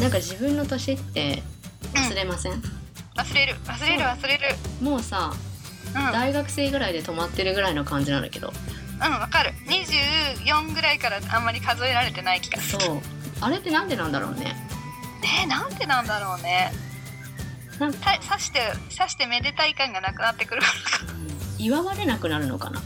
[0.00, 1.42] なんか自分の年って
[1.94, 2.52] 忘れません、
[3.16, 3.56] 忘れる。
[3.64, 4.44] 忘れる忘れる。
[4.80, 5.32] もうさ
[5.94, 6.06] うん。
[6.06, 8.52] うん大学生ぐらいで止まってるぐらいの感じなんだけど。
[9.00, 9.52] わかる。
[9.66, 12.82] 24ぐらいからあんまり数えられてない気がする。
[12.82, 13.00] そう。
[13.40, 14.54] あれってなんでなんだろうね？
[15.24, 16.72] えー、なんでなんだろうね？
[17.80, 18.60] なんかた刺して
[18.96, 20.72] 刺してめでたい感がなくなってくるから。
[21.08, 21.14] か
[21.58, 22.80] 祝われなくなるのかな？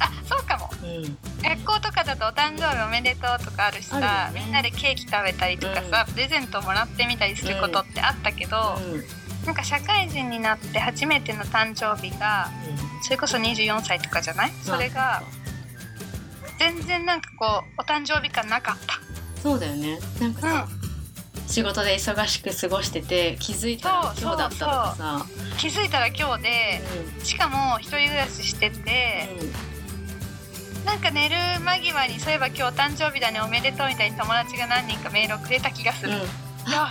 [0.00, 0.70] あそうかも。
[0.82, 1.18] うん
[1.48, 4.40] 学校とかだとお誕生日おめでとうとかあるしさね。
[4.40, 9.04] みんなでケーキ食べたりとかさ、プレゼントもらってみたりすることってあったけど、うん。
[9.46, 12.50] なんか社会人になって初めての誕生日が
[13.02, 14.52] それこそ24歳とかじゃない？
[14.62, 15.22] それが
[16.58, 18.76] 全然なんかこうお誕生日感なかっ
[19.42, 19.98] そうだよね。
[20.20, 20.68] なんかた、さ、
[21.46, 25.26] 仕事で忙しく過ごしてて気づいたら今日だったとかさ。
[25.26, 26.82] うん、気づいたら今日で
[27.24, 29.28] しかも一人暮らししてて、
[30.88, 36.18] なんか寝る間際にそういえば今日お誕生日だねおめでとうみたいに友達が何人かメールをくれた気がする、うん、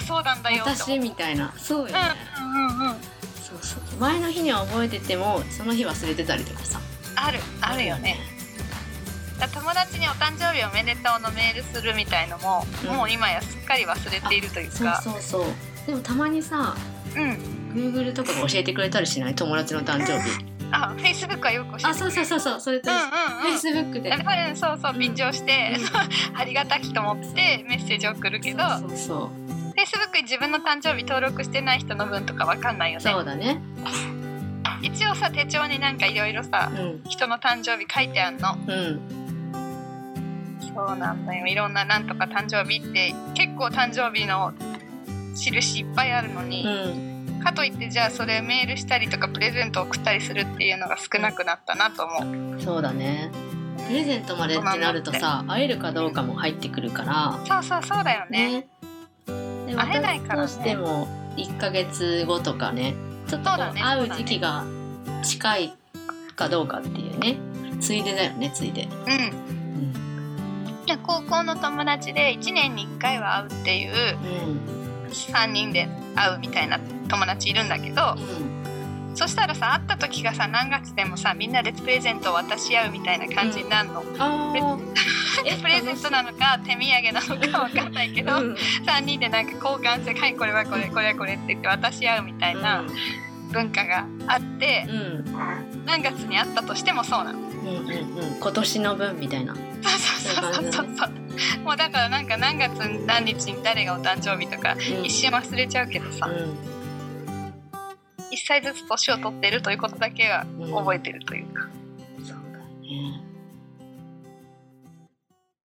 [0.06, 0.66] そうなんだよ。
[0.68, 1.52] 私うみたいな。
[1.58, 2.00] そうよね、
[2.38, 2.88] うんうんうん。
[2.90, 2.96] うん
[3.42, 4.00] そうそう。
[4.00, 6.80] 前の日には覚えててもその日忘れてたりとかさ。
[7.16, 8.18] あるあるよね。
[9.52, 12.96] 友達にお誕生日おめでとうのメールするみたいのも、うん。
[12.96, 15.44] もう今やすっかり忘れているというそうかそうそう。
[15.88, 16.76] でもたまにさ
[17.16, 17.32] うん。
[17.74, 19.34] Google とかが教えてくれたりしない？
[19.34, 21.90] 友達の誕生日あ Facebook はよく教えてくれる。
[21.90, 23.58] あそうそうそうそうそれとうんうんうん。
[23.58, 25.00] Facebook でやっぱりそうそううん。
[25.00, 25.86] 便乗して、うん。
[26.40, 29.30] ありがたきと思ってメッセージを送るけどそうそうそう。
[29.78, 33.12] Facebook に自分の誕生日登録してない人の分とかわかんないよね。
[33.12, 33.62] そうだね。
[34.82, 37.02] 一応さ手帳になんかいろいろさうん。
[37.08, 38.58] 人の誕生日書いてあんの。
[38.68, 39.02] うん。
[40.76, 41.48] そうなんだよ。
[41.48, 44.54] いろんななんとか誕生日って結構誕生日の
[45.36, 46.70] 印いっぱいあるのに、う
[47.14, 47.17] ん
[47.48, 52.62] かといってじゃあそれメールしたりとかプレゼント送ったりするっていうのが少なくなったなと思う。
[52.62, 53.32] そうだね。
[53.88, 57.40] プレゼントまでってなるとさ会えるかどうかも入ってくるから。
[57.46, 58.62] そうそうそうだよね。
[58.62, 58.68] ね。
[59.68, 62.96] で会えないからね私としても1ヶ月後とかね
[63.28, 64.66] ちょっと会う時期が
[65.24, 65.74] 近い
[66.36, 67.38] かどうかっていうね。
[67.80, 70.98] ついでだよねついで、うん。
[71.04, 74.18] 高校の友達で1年に1回は会うっていう
[74.74, 85.18] うん3人で会うみたいな友達いるんだけどうん、そしたらさ会った時がさ何月でもさみんなでプレゼントを渡し合うみたいな感じになるの、あー。
[85.46, 88.54] え プレゼントなのか手土産なのかわかんないけど、うん。
[88.86, 92.84] 3人でなんか交換して「はいこれはこれこれはこれ」って言って渡し合うみたいな
[93.52, 97.40] 文化があってうんうん何月に会ったとしてもそうなの。
[97.40, 97.48] うん。
[97.48, 98.40] うんうん。
[98.40, 99.56] 今年の分みたいな。
[99.56, 101.27] そうそうそうそうそう
[101.64, 102.74] もうだからなんか何月
[103.06, 105.06] 何日に誰がお誕生日とかうん。
[105.06, 106.58] 一瞬忘れちゃうけどさ、うん。
[108.32, 111.68] 一歳ずつ年を取ってるということだけは覚えてるというか、
[112.20, 113.27] そうだね